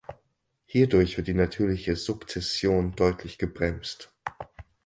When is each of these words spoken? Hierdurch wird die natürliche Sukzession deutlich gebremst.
Hierdurch 0.65 1.15
wird 1.17 1.27
die 1.27 1.35
natürliche 1.35 1.95
Sukzession 1.95 2.95
deutlich 2.95 3.37
gebremst. 3.37 4.11